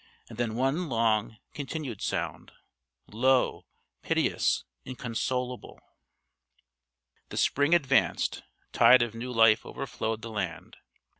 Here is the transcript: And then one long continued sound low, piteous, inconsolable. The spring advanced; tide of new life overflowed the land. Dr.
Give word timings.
And 0.29 0.39
then 0.39 0.55
one 0.55 0.89
long 0.89 1.37
continued 1.53 2.01
sound 2.01 2.53
low, 3.11 3.67
piteous, 4.01 4.63
inconsolable. 4.83 5.79
The 7.29 7.37
spring 7.37 7.75
advanced; 7.75 8.41
tide 8.73 9.03
of 9.03 9.13
new 9.13 9.31
life 9.31 9.63
overflowed 9.63 10.23
the 10.23 10.31
land. 10.31 10.71
Dr. 10.77 10.83